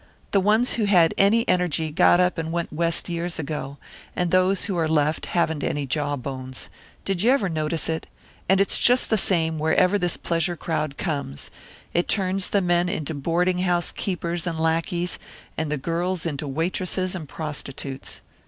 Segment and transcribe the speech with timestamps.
[0.31, 3.77] The ones who had any energy got up and went West years ago;
[4.15, 6.69] and those who are left haven't any jaw bones.
[7.05, 8.07] Did you ever notice it?
[8.49, 11.51] And it's just the same, wherever this pleasure crowd comes;
[11.93, 15.19] it turns the men into boarding house keepers and lackeys,
[15.55, 18.21] and the girls into waitresses and prostitutes."